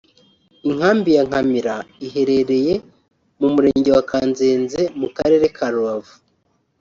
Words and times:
Inkambi 0.67 1.09
ya 1.15 1.23
Nkamira 1.27 1.75
iherereye 2.07 2.73
mu 3.39 3.47
Murenge 3.53 3.89
wa 3.95 4.03
Kanzenze 4.11 4.81
mu 4.99 5.07
karere 5.17 5.45
ka 5.57 5.67
Rubavu 5.73 6.13